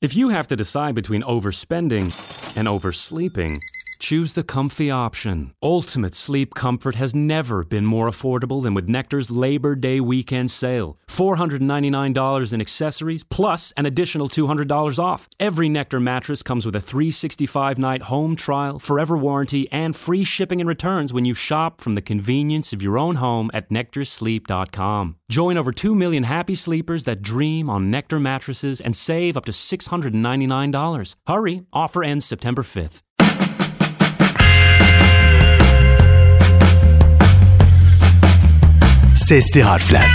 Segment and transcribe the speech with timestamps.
[0.00, 2.14] If you have to decide between overspending
[2.56, 3.60] and oversleeping,
[3.98, 5.52] choose the comfy option.
[5.62, 10.98] Ultimate sleep comfort has never been more affordable than with Nectar's Labor Day weekend sale.
[11.08, 15.28] $499 in accessories plus an additional $200 off.
[15.40, 20.60] Every Nectar mattress comes with a 365 night home trial, forever warranty, and free shipping
[20.60, 25.16] and returns when you shop from the convenience of your own home at nectarsleep.com.
[25.30, 29.52] Join over 2 million happy sleepers that dream on Nectar mattresses and save up to
[29.52, 31.14] $699.
[31.26, 33.02] Hurry, offer ends September 5th.
[39.28, 40.06] Sesli harfler.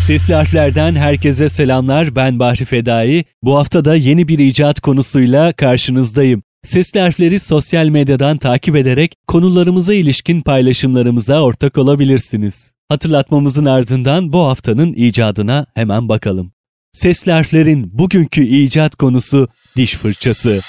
[0.00, 2.16] Sesli harflerden herkese selamlar.
[2.16, 3.24] Ben Bahri Fedai.
[3.42, 6.42] Bu hafta da yeni bir icat konusuyla karşınızdayım.
[6.66, 12.72] Sesli harfleri sosyal medyadan takip ederek konularımıza ilişkin paylaşımlarımıza ortak olabilirsiniz.
[12.88, 16.52] Hatırlatmamızın ardından bu haftanın icadına hemen bakalım.
[16.92, 20.60] Sesli harflerin bugünkü icat konusu diş fırçası.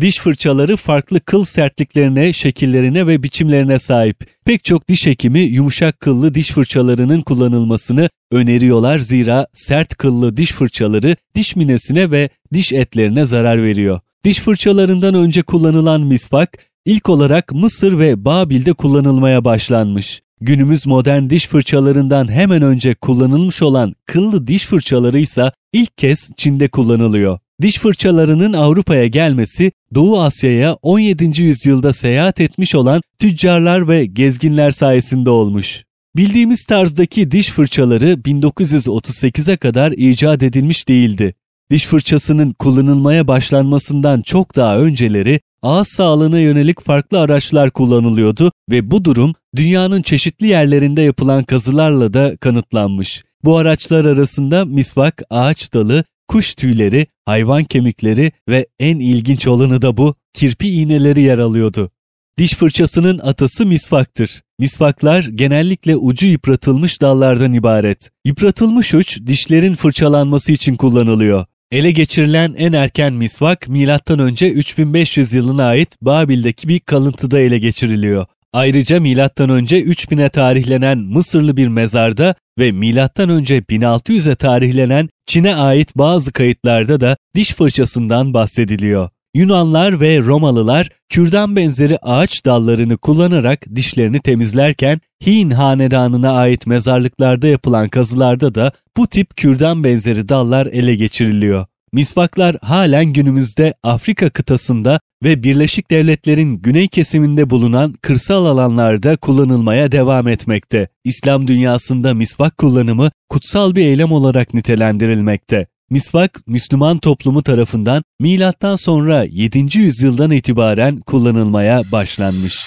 [0.00, 4.16] Diş fırçaları farklı kıl sertliklerine, şekillerine ve biçimlerine sahip.
[4.44, 11.16] Pek çok diş hekimi yumuşak kıllı diş fırçalarının kullanılmasını öneriyorlar zira sert kıllı diş fırçaları
[11.34, 14.00] diş minesine ve diş etlerine zarar veriyor.
[14.24, 20.22] Diş fırçalarından önce kullanılan misvak ilk olarak Mısır ve Babil'de kullanılmaya başlanmış.
[20.40, 26.68] Günümüz modern diş fırçalarından hemen önce kullanılmış olan kıllı diş fırçaları ise ilk kez Çin'de
[26.68, 27.38] kullanılıyor.
[27.62, 31.42] Diş fırçalarının Avrupa'ya gelmesi Doğu Asya'ya 17.
[31.42, 35.84] yüzyılda seyahat etmiş olan tüccarlar ve gezginler sayesinde olmuş.
[36.16, 41.34] Bildiğimiz tarzdaki diş fırçaları 1938'e kadar icat edilmiş değildi.
[41.72, 49.04] Diş fırçasının kullanılmaya başlanmasından çok daha önceleri ağız sağlığına yönelik farklı araçlar kullanılıyordu ve bu
[49.04, 53.24] durum dünyanın çeşitli yerlerinde yapılan kazılarla da kanıtlanmış.
[53.44, 59.96] Bu araçlar arasında misvak, ağaç dalı, kuş tüyleri, hayvan kemikleri ve en ilginç olanı da
[59.96, 61.90] bu, kirpi iğneleri yer alıyordu.
[62.38, 64.42] Diş fırçasının atası misvaktır.
[64.58, 68.10] Misvaklar genellikle ucu yıpratılmış dallardan ibaret.
[68.24, 71.46] Yıpratılmış uç dişlerin fırçalanması için kullanılıyor.
[71.72, 74.46] Ele geçirilen en erken misvak M.Ö.
[74.46, 78.26] 3500 yılına ait Babil'deki bir kalıntıda ele geçiriliyor.
[78.52, 79.18] Ayrıca M.Ö.
[79.18, 82.98] 3000'e tarihlenen Mısırlı bir mezarda ve M.Ö.
[82.98, 89.08] 1600'e tarihlenen Çin'e ait bazı kayıtlarda da diş fırçasından bahsediliyor.
[89.34, 97.88] Yunanlar ve Romalılar kürdan benzeri ağaç dallarını kullanarak dişlerini temizlerken Hin hanedanına ait mezarlıklarda yapılan
[97.88, 101.66] kazılarda da bu tip kürdan benzeri dallar ele geçiriliyor.
[101.92, 110.28] Misvaklar halen günümüzde Afrika kıtasında ve Birleşik Devletler'in güney kesiminde bulunan kırsal alanlarda kullanılmaya devam
[110.28, 110.88] etmekte.
[111.04, 115.66] İslam dünyasında misvak kullanımı kutsal bir eylem olarak nitelendirilmekte.
[115.92, 119.78] Misvak, Müslüman toplumu tarafından milattan sonra 7.
[119.78, 122.58] yüzyıldan itibaren kullanılmaya başlanmış.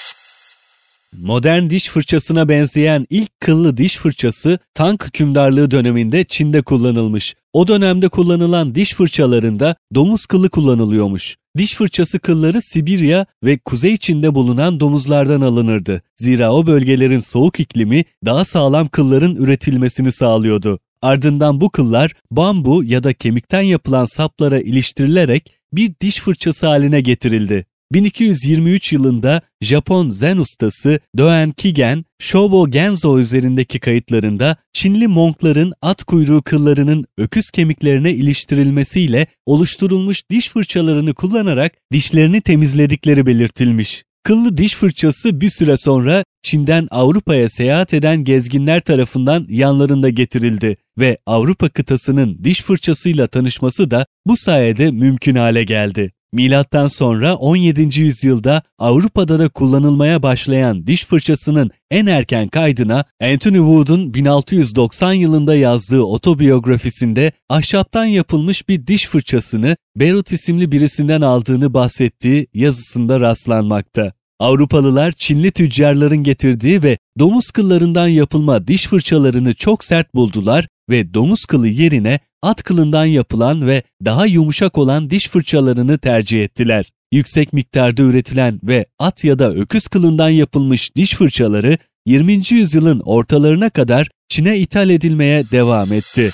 [1.18, 7.34] Modern diş fırçasına benzeyen ilk kıllı diş fırçası Tang hükümdarlığı döneminde Çin'de kullanılmış.
[7.52, 11.36] O dönemde kullanılan diş fırçalarında domuz kılı kullanılıyormuş.
[11.56, 16.02] Diş fırçası kılları Sibirya ve Kuzey Çin'de bulunan domuzlardan alınırdı.
[16.16, 20.78] Zira o bölgelerin soğuk iklimi daha sağlam kılların üretilmesini sağlıyordu.
[21.02, 27.66] Ardından bu kıllar bambu ya da kemikten yapılan saplara iliştirilerek bir diş fırçası haline getirildi.
[27.92, 36.42] 1223 yılında Japon zen ustası Doen Kigen, Shobo Genzo üzerindeki kayıtlarında Çinli monkların at kuyruğu
[36.42, 44.04] kıllarının öküz kemiklerine iliştirilmesiyle oluşturulmuş diş fırçalarını kullanarak dişlerini temizledikleri belirtilmiş.
[44.26, 51.18] Kıllı diş fırçası bir süre sonra Çin'den Avrupa'ya seyahat eden gezginler tarafından yanlarında getirildi ve
[51.26, 56.12] Avrupa kıtasının diş fırçasıyla tanışması da bu sayede mümkün hale geldi.
[56.32, 58.00] Milattan sonra 17.
[58.00, 66.02] yüzyılda Avrupa'da da kullanılmaya başlayan diş fırçasının en erken kaydına Anthony Wood'un 1690 yılında yazdığı
[66.02, 74.12] otobiyografisinde ahşaptan yapılmış bir diş fırçasını Berut isimli birisinden aldığını bahsettiği yazısında rastlanmakta.
[74.40, 81.44] Avrupalılar Çinli tüccarların getirdiği ve domuz kıllarından yapılma diş fırçalarını çok sert buldular ve domuz
[81.44, 86.86] kılı yerine at kılından yapılan ve daha yumuşak olan diş fırçalarını tercih ettiler.
[87.12, 92.40] Yüksek miktarda üretilen ve at ya da öküz kılından yapılmış diş fırçaları 20.
[92.50, 96.30] yüzyılın ortalarına kadar Çin'e ithal edilmeye devam etti.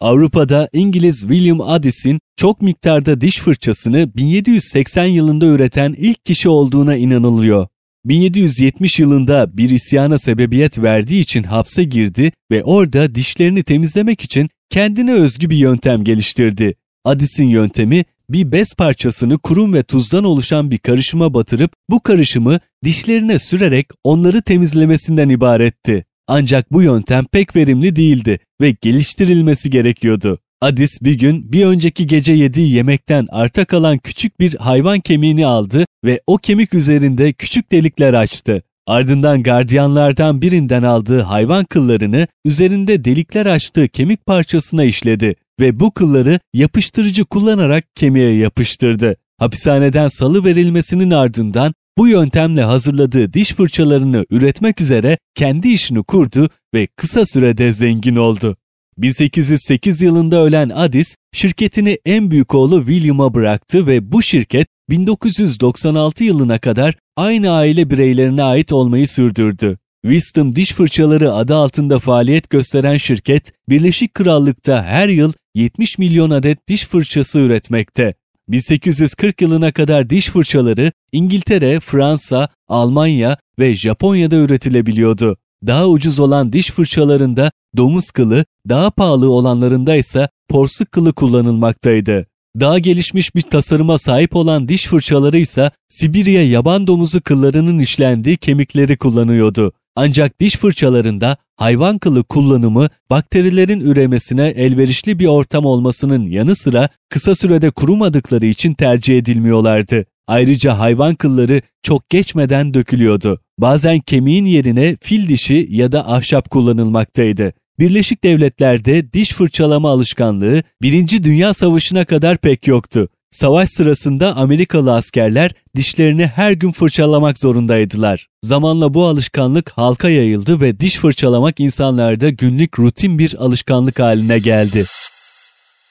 [0.00, 7.66] Avrupa'da İngiliz William Addis'in çok miktarda diş fırçasını 1780 yılında üreten ilk kişi olduğuna inanılıyor.
[8.04, 15.12] 1770 yılında bir isyana sebebiyet verdiği için hapse girdi ve orada dişlerini temizlemek için kendine
[15.12, 16.74] özgü bir yöntem geliştirdi.
[17.04, 23.38] Addis'in yöntemi bir bez parçasını kurum ve tuzdan oluşan bir karışıma batırıp bu karışımı dişlerine
[23.38, 26.04] sürerek onları temizlemesinden ibaretti.
[26.26, 30.38] Ancak bu yöntem pek verimli değildi ve geliştirilmesi gerekiyordu.
[30.60, 35.84] Adis bir gün bir önceki gece yediği yemekten arta kalan küçük bir hayvan kemiğini aldı
[36.04, 38.62] ve o kemik üzerinde küçük delikler açtı.
[38.86, 46.40] Ardından gardiyanlardan birinden aldığı hayvan kıllarını üzerinde delikler açtığı kemik parçasına işledi ve bu kılları
[46.54, 49.16] yapıştırıcı kullanarak kemiğe yapıştırdı.
[49.38, 56.86] Hapishaneden salı verilmesinin ardından bu yöntemle hazırladığı diş fırçalarını üretmek üzere kendi işini kurdu ve
[56.86, 58.56] kısa sürede zengin oldu.
[58.98, 66.58] 1808 yılında ölen Addis, şirketini en büyük oğlu William'a bıraktı ve bu şirket 1996 yılına
[66.58, 69.78] kadar aynı aile bireylerine ait olmayı sürdürdü.
[70.02, 76.68] Wisdom Diş Fırçaları adı altında faaliyet gösteren şirket, Birleşik Krallık'ta her yıl 70 milyon adet
[76.68, 78.14] diş fırçası üretmekte.
[78.48, 85.36] 1840 yılına kadar diş fırçaları İngiltere, Fransa, Almanya ve Japonya'da üretilebiliyordu.
[85.66, 92.26] Daha ucuz olan diş fırçalarında domuz kılı, daha pahalı olanlarında ise porsuk kılı kullanılmaktaydı.
[92.60, 98.96] Daha gelişmiş bir tasarıma sahip olan diş fırçaları ise Sibirya yaban domuzu kıllarının işlendiği kemikleri
[98.96, 99.72] kullanıyordu.
[99.96, 107.34] Ancak diş fırçalarında hayvan kılı kullanımı bakterilerin üremesine elverişli bir ortam olmasının yanı sıra kısa
[107.34, 110.04] sürede kurumadıkları için tercih edilmiyorlardı.
[110.26, 113.40] Ayrıca hayvan kılları çok geçmeden dökülüyordu.
[113.58, 117.52] Bazen kemiğin yerine fil dişi ya da ahşap kullanılmaktaydı.
[117.78, 121.24] Birleşik Devletler'de diş fırçalama alışkanlığı 1.
[121.24, 123.08] Dünya Savaşı'na kadar pek yoktu.
[123.30, 128.28] Savaş sırasında Amerikalı askerler dişlerini her gün fırçalamak zorundaydılar.
[128.42, 134.84] Zamanla bu alışkanlık halka yayıldı ve diş fırçalamak insanlarda günlük rutin bir alışkanlık haline geldi.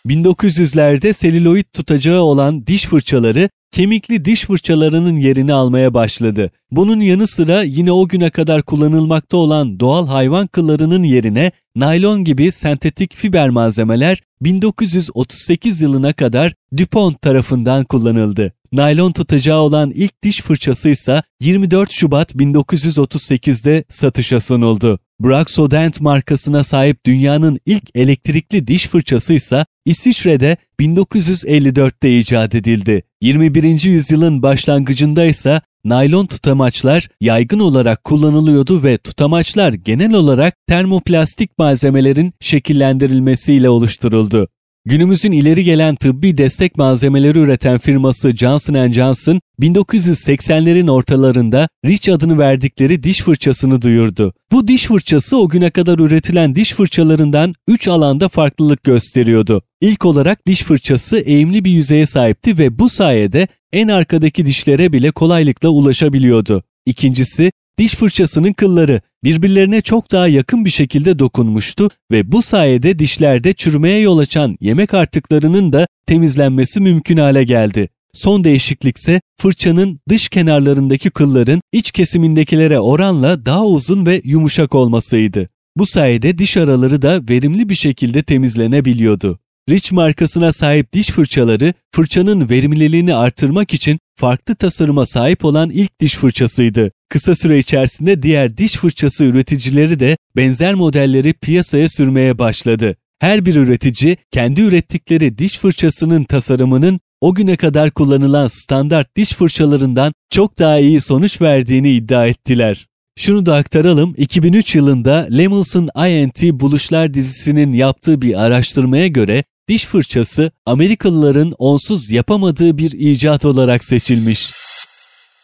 [0.07, 6.51] 1900'lerde selüloid tutacağı olan diş fırçaları kemikli diş fırçalarının yerini almaya başladı.
[6.71, 12.51] Bunun yanı sıra yine o güne kadar kullanılmakta olan doğal hayvan kıllarının yerine naylon gibi
[12.51, 18.53] sentetik fiber malzemeler 1938 yılına kadar DuPont tarafından kullanıldı.
[18.71, 24.99] Naylon tutacağı olan ilk diş fırçası ise 24 Şubat 1938'de satışa sunuldu.
[25.23, 33.03] Braxodent markasına sahip dünyanın ilk elektrikli diş fırçası ise İsviçre'de 1954'te icat edildi.
[33.21, 33.83] 21.
[33.83, 43.69] yüzyılın başlangıcında ise naylon tutamaçlar yaygın olarak kullanılıyordu ve tutamaçlar genel olarak termoplastik malzemelerin şekillendirilmesiyle
[43.69, 44.47] oluşturuldu.
[44.85, 53.03] Günümüzün ileri gelen tıbbi destek malzemeleri üreten firması Johnson Johnson, 1980'lerin ortalarında Rich adını verdikleri
[53.03, 54.33] diş fırçasını duyurdu.
[54.51, 59.61] Bu diş fırçası o güne kadar üretilen diş fırçalarından 3 alanda farklılık gösteriyordu.
[59.81, 65.11] İlk olarak diş fırçası eğimli bir yüzeye sahipti ve bu sayede en arkadaki dişlere bile
[65.11, 66.63] kolaylıkla ulaşabiliyordu.
[66.85, 73.53] İkincisi, diş fırçasının kılları birbirlerine çok daha yakın bir şekilde dokunmuştu ve bu sayede dişlerde
[73.53, 77.89] çürümeye yol açan yemek artıklarının da temizlenmesi mümkün hale geldi.
[78.13, 85.49] Son değişiklikse fırçanın dış kenarlarındaki kılların iç kesimindekilere oranla daha uzun ve yumuşak olmasıydı.
[85.77, 89.39] Bu sayede diş araları da verimli bir şekilde temizlenebiliyordu.
[89.69, 96.15] Rich markasına sahip diş fırçaları fırçanın verimliliğini artırmak için farklı tasarıma sahip olan ilk diş
[96.15, 96.91] fırçasıydı.
[97.11, 102.95] Kısa süre içerisinde diğer diş fırçası üreticileri de benzer modelleri piyasaya sürmeye başladı.
[103.19, 110.13] Her bir üretici kendi ürettikleri diş fırçasının tasarımının o güne kadar kullanılan standart diş fırçalarından
[110.29, 112.87] çok daha iyi sonuç verdiğini iddia ettiler.
[113.19, 120.51] Şunu da aktaralım, 2003 yılında Lemels'ın INT Buluşlar dizisinin yaptığı bir araştırmaya göre diş fırçası
[120.65, 124.51] Amerikalıların onsuz yapamadığı bir icat olarak seçilmiş.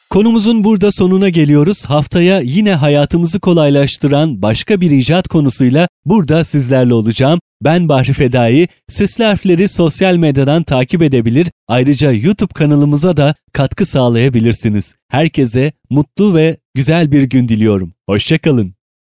[0.10, 1.86] Konumuzun burada sonuna geliyoruz.
[1.86, 7.40] Haftaya yine hayatımızı kolaylaştıran başka bir icat konusuyla burada sizlerle olacağım.
[7.62, 8.68] Ben Bahri Fedai.
[8.88, 11.48] Sesli harfleri sosyal medyadan takip edebilir.
[11.68, 14.96] Ayrıca YouTube kanalımıza da katkı sağlayabilirsiniz.
[15.10, 17.94] Herkese mutlu ve güzel bir gün diliyorum.
[18.10, 18.77] Hoşçakalın.